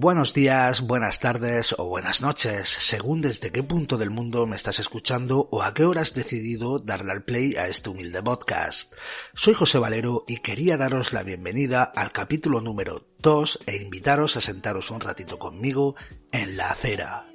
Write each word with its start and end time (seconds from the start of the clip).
Buenos 0.00 0.32
días, 0.32 0.82
buenas 0.82 1.18
tardes 1.18 1.74
o 1.76 1.88
buenas 1.88 2.22
noches, 2.22 2.68
según 2.68 3.20
desde 3.20 3.50
qué 3.50 3.64
punto 3.64 3.98
del 3.98 4.10
mundo 4.10 4.46
me 4.46 4.54
estás 4.54 4.78
escuchando 4.78 5.48
o 5.50 5.60
a 5.60 5.74
qué 5.74 5.84
hora 5.84 6.02
has 6.02 6.14
decidido 6.14 6.78
darle 6.78 7.10
al 7.10 7.24
play 7.24 7.56
a 7.56 7.66
este 7.66 7.90
humilde 7.90 8.22
podcast. 8.22 8.94
Soy 9.34 9.54
José 9.54 9.78
Valero 9.78 10.22
y 10.28 10.36
quería 10.36 10.76
daros 10.76 11.12
la 11.12 11.24
bienvenida 11.24 11.82
al 11.82 12.12
capítulo 12.12 12.60
número 12.60 13.08
2 13.18 13.64
e 13.66 13.78
invitaros 13.78 14.36
a 14.36 14.40
sentaros 14.40 14.92
un 14.92 15.00
ratito 15.00 15.36
conmigo 15.40 15.96
en 16.30 16.56
la 16.56 16.70
acera. 16.70 17.26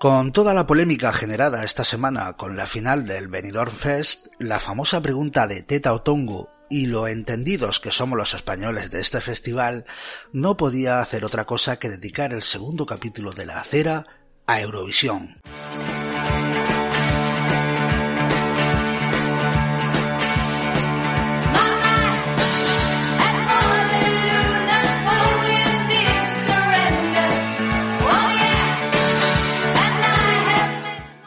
Con 0.00 0.32
toda 0.32 0.54
la 0.54 0.66
polémica 0.66 1.12
generada 1.12 1.62
esta 1.62 1.84
semana 1.84 2.32
con 2.38 2.56
la 2.56 2.64
final 2.64 3.06
del 3.06 3.28
Benidorm 3.28 3.70
Fest, 3.70 4.28
la 4.38 4.58
famosa 4.58 5.02
pregunta 5.02 5.46
de 5.46 5.62
Teta 5.62 5.92
Otongo 5.92 6.48
y 6.70 6.86
lo 6.86 7.06
entendidos 7.06 7.80
que 7.80 7.92
somos 7.92 8.16
los 8.16 8.32
españoles 8.32 8.90
de 8.90 9.00
este 9.00 9.20
festival, 9.20 9.84
no 10.32 10.56
podía 10.56 11.00
hacer 11.00 11.22
otra 11.26 11.44
cosa 11.44 11.78
que 11.78 11.90
dedicar 11.90 12.32
el 12.32 12.42
segundo 12.42 12.86
capítulo 12.86 13.32
de 13.32 13.44
la 13.44 13.60
acera 13.60 14.06
a 14.46 14.62
Eurovisión. 14.62 15.36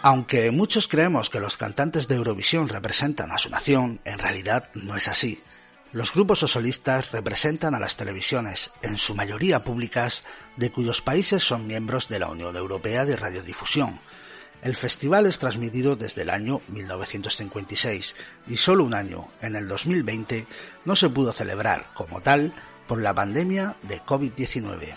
Aunque 0.05 0.51
muchos 0.51 0.89
creemos 0.89 1.29
que 1.29 1.39
los 1.39 1.55
cantantes 1.55 2.09
de 2.09 2.15
Eurovisión 2.15 2.67
representan 2.67 3.31
a 3.31 3.37
su 3.37 3.49
nación, 3.49 4.01
en 4.03 4.19
realidad 4.19 4.69
no 4.73 4.97
es 4.97 5.07
así. 5.07 5.41
Los 5.93 6.11
grupos 6.11 6.43
o 6.43 6.47
solistas 6.49 7.13
representan 7.13 7.73
a 7.73 7.79
las 7.79 7.95
televisiones, 7.95 8.71
en 8.81 8.97
su 8.97 9.15
mayoría 9.15 9.63
públicas, 9.63 10.25
de 10.57 10.73
cuyos 10.73 10.99
países 10.99 11.41
son 11.41 11.67
miembros 11.67 12.09
de 12.09 12.19
la 12.19 12.27
Unión 12.27 12.57
Europea 12.57 13.05
de 13.05 13.15
Radiodifusión. 13.15 14.01
El 14.61 14.75
festival 14.75 15.25
es 15.25 15.39
transmitido 15.39 15.95
desde 15.95 16.23
el 16.23 16.31
año 16.31 16.59
1956 16.67 18.17
y 18.49 18.57
solo 18.57 18.83
un 18.83 18.95
año, 18.95 19.29
en 19.39 19.55
el 19.55 19.69
2020, 19.69 20.47
no 20.83 20.97
se 20.97 21.07
pudo 21.07 21.31
celebrar 21.31 21.93
como 21.93 22.19
tal 22.19 22.53
por 22.87 23.01
la 23.01 23.13
pandemia 23.13 23.77
de 23.83 24.01
COVID-19. 24.01 24.95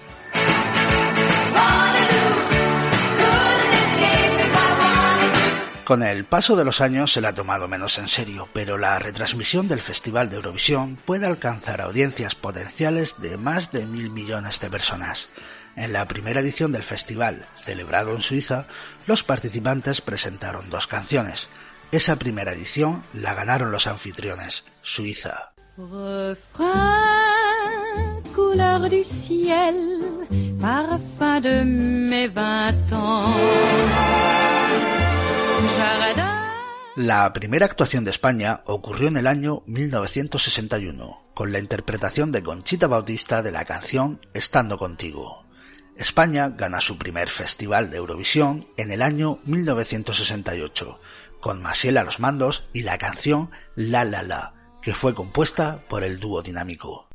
Con 5.87 6.03
el 6.03 6.25
paso 6.25 6.57
de 6.57 6.65
los 6.65 6.81
años 6.81 7.13
se 7.13 7.21
le 7.21 7.29
ha 7.29 7.35
tomado 7.37 7.69
menos 7.69 7.97
en 7.99 8.09
serio, 8.09 8.49
pero 8.53 8.77
la 8.77 8.99
retransmisión 8.99 9.69
del 9.69 9.81
Festival 9.81 10.29
de 10.29 10.35
Eurovisión 10.35 10.97
puede 10.97 11.27
alcanzar 11.27 11.81
audiencias 11.81 12.35
potenciales 12.35 13.21
de 13.21 13.39
más 13.39 13.71
de 13.71 13.87
mil 13.87 14.11
millones 14.11 14.59
de 14.59 14.69
personas. 14.69 15.31
En 15.77 15.93
la 15.93 16.05
primera 16.09 16.41
edición 16.41 16.73
del 16.73 16.83
festival, 16.83 17.47
celebrado 17.55 18.17
en 18.17 18.23
Suiza, 18.23 18.67
los 19.07 19.23
participantes 19.23 20.01
presentaron 20.01 20.71
dos 20.71 20.89
canciones. 20.89 21.51
Esa 21.93 22.17
primera 22.17 22.51
edición 22.51 23.05
la 23.15 23.35
ganaron 23.35 23.71
los 23.71 23.87
anfitriones, 23.87 24.65
Suiza. 24.83 25.53
La 36.97 37.31
primera 37.35 37.67
actuación 37.67 38.05
de 38.05 38.11
España 38.11 38.63
ocurrió 38.65 39.09
en 39.09 39.19
el 39.19 39.27
año 39.27 39.63
1961, 39.67 41.25
con 41.35 41.53
la 41.53 41.59
interpretación 41.59 42.33
de 42.33 42.43
Conchita 42.43 42.87
Bautista 42.87 43.43
de 43.43 43.53
la 43.53 43.67
canción 43.67 44.27
Estando 44.33 44.79
contigo. 44.79 45.45
España 45.99 46.49
gana 46.49 46.81
su 46.81 46.97
primer 46.97 47.29
festival 47.29 47.91
de 47.91 47.99
Eurovisión 47.99 48.67
en 48.79 48.91
el 48.91 49.03
año 49.03 49.41
1968, 49.45 50.99
con 51.39 51.61
Masiel 51.61 51.99
a 51.99 52.03
los 52.03 52.19
mandos 52.19 52.67
y 52.73 52.81
la 52.81 52.97
canción 52.97 53.51
La 53.75 54.07
La 54.07 54.23
La, 54.23 54.55
que 54.81 54.95
fue 54.95 55.15
compuesta 55.15 55.83
por 55.91 56.03
el 56.03 56.19
dúo 56.19 56.41
dinámico. 56.41 57.09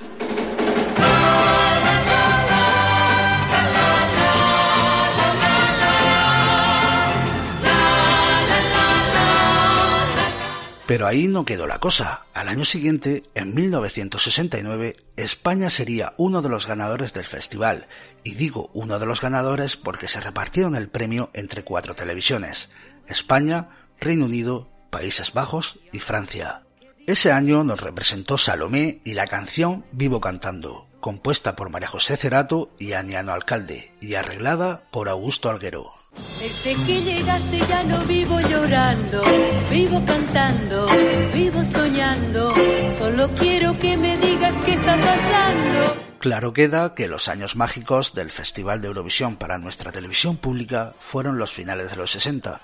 Pero 10.92 11.08
ahí 11.08 11.30
no 11.30 11.46
quedó 11.46 11.68
la 11.68 11.80
cosa. 11.80 12.26
Al 12.34 12.50
año 12.50 12.66
siguiente, 12.66 13.24
en 13.34 13.56
1969, 13.56 14.98
España 15.16 15.70
sería 15.70 16.14
uno 16.18 16.42
de 16.42 16.50
los 16.50 16.68
ganadores 16.68 17.14
del 17.14 17.24
festival. 17.24 17.88
Y 18.26 18.36
digo 18.36 18.70
uno 18.74 19.00
de 19.00 19.06
los 19.06 19.22
ganadores 19.22 19.78
porque 19.78 20.10
se 20.10 20.20
repartieron 20.20 20.76
el 20.76 20.90
premio 20.90 21.30
entre 21.34 21.64
cuatro 21.64 21.96
televisiones. 21.96 22.72
España, 23.08 23.70
Reino 24.02 24.26
Unido, 24.26 24.70
Países 24.90 25.32
Bajos 25.32 25.80
y 25.94 26.00
Francia. 26.00 26.64
Ese 27.08 27.32
año 27.32 27.64
nos 27.64 27.80
representó 27.80 28.38
Salomé 28.38 29.00
y 29.06 29.14
la 29.14 29.28
canción 29.28 29.86
Vivo 29.94 30.20
Cantando, 30.20 30.90
compuesta 31.02 31.56
por 31.58 31.70
María 31.70 31.90
José 31.90 32.16
Cerato 32.16 32.70
y 32.80 32.94
Aniano 32.94 33.34
Alcalde 33.34 33.92
y 34.00 34.14
arreglada 34.14 34.84
por 34.92 35.10
Augusto 35.10 35.50
Alguero. 35.50 35.94
Desde 36.40 36.76
que 36.86 37.02
llegaste 37.02 37.60
ya 37.60 37.84
no 37.84 38.00
vivo 38.06 38.40
llorando, 38.42 39.24
vivo 39.70 40.02
cantando, 40.06 40.88
vivo 41.34 41.64
soñando, 41.64 42.54
solo 42.98 43.30
quiero 43.38 43.78
que 43.78 43.98
me 43.98 44.18
digas 44.18 44.56
qué 44.66 44.74
está 44.74 44.96
pasando. 44.96 46.12
Claro 46.20 46.54
queda 46.54 46.94
que 46.94 47.08
los 47.08 47.28
años 47.28 47.56
mágicos 47.56 48.14
del 48.14 48.30
Festival 48.30 48.80
de 48.80 48.88
Eurovisión 48.88 49.38
para 49.38 49.58
nuestra 49.58 49.92
televisión 49.92 50.38
pública 50.38 50.94
fueron 51.00 51.40
los 51.40 51.52
finales 51.52 51.90
de 51.90 51.96
los 51.96 52.12
60, 52.12 52.62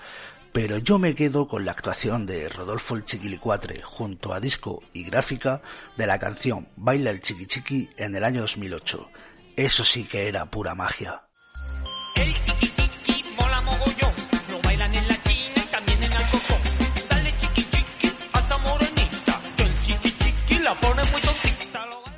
pero 0.52 0.78
yo 0.78 0.98
me 0.98 1.14
quedo 1.14 1.48
con 1.48 1.64
la 1.64 1.72
actuación 1.72 2.26
de 2.26 2.48
Rodolfo 2.48 2.96
el 2.96 3.04
Chiquilicuatre 3.04 3.82
junto 3.82 4.32
a 4.32 4.40
disco 4.40 4.82
y 4.92 5.04
gráfica 5.04 5.62
de 5.96 6.06
la 6.06 6.18
canción 6.18 6.68
Baila 6.76 7.10
el 7.10 7.20
Chiqui 7.20 7.46
Chiqui 7.46 7.90
en 7.96 8.14
el 8.14 8.24
año 8.24 8.40
2008. 8.42 9.10
Eso 9.56 9.84
sí 9.84 10.04
que 10.04 10.28
era 10.28 10.50
pura 10.50 10.74
magia. 10.74 11.22
El 12.14 12.34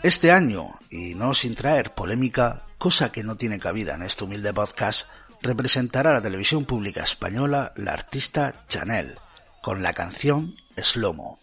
Este 0.03 0.33
año, 0.33 0.79
y 0.89 1.15
no 1.15 1.35
sin 1.35 1.55
traer 1.55 1.93
polémica, 1.93 2.65
cosa 2.79 3.13
que 3.13 3.23
no 3.23 3.37
tiene 3.37 3.59
cabida 3.59 3.97
en 3.97 4.03
este 4.03 4.25
humilde 4.25 4.55
podcast, 4.55 5.07
representará 5.43 6.11
a 6.11 6.15
la 6.15 6.23
televisión 6.23 6.65
pública 6.65 7.03
española 7.03 7.73
la 7.77 7.93
artista 7.93 8.65
Chanel, 8.69 9.17
con 9.63 9.83
la 9.83 9.93
canción 9.93 10.55
Slomo. 10.77 11.39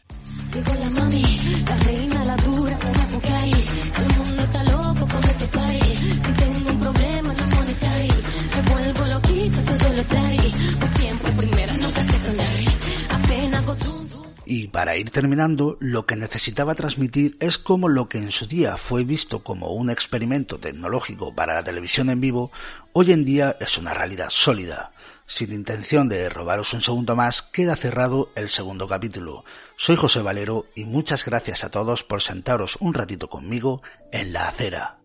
Y 14.60 14.70
para 14.70 14.98
ir 14.98 15.12
terminando, 15.12 15.78
lo 15.80 16.08
que 16.08 16.16
necesitaba 16.16 16.74
transmitir 16.74 17.38
es 17.40 17.60
cómo 17.60 17.90
lo 17.90 18.10
que 18.10 18.18
en 18.18 18.32
su 18.32 18.48
día 18.48 18.76
fue 18.76 19.04
visto 19.04 19.44
como 19.44 19.74
un 19.74 19.92
experimento 19.92 20.58
tecnológico 20.58 21.36
para 21.36 21.54
la 21.54 21.62
televisión 21.62 22.10
en 22.10 22.20
vivo, 22.20 22.52
hoy 22.92 23.12
en 23.12 23.24
día 23.24 23.56
es 23.60 23.78
una 23.78 23.94
realidad 23.94 24.30
sólida. 24.32 24.94
Sin 25.28 25.54
intención 25.54 26.10
de 26.10 26.28
robaros 26.28 26.74
un 26.74 26.82
segundo 26.82 27.16
más, 27.16 27.44
queda 27.44 27.76
cerrado 27.76 28.32
el 28.34 28.50
segundo 28.50 28.88
capítulo. 28.88 29.46
Soy 29.76 29.96
José 29.96 30.24
Valero 30.24 30.66
y 30.74 30.86
muchas 30.86 31.24
gracias 31.24 31.64
a 31.64 31.70
todos 31.70 32.04
por 32.04 32.24
sentaros 32.24 32.78
un 32.80 32.96
ratito 32.96 33.30
conmigo 33.30 33.84
en 34.12 34.34
la 34.34 34.48
acera. 34.48 34.97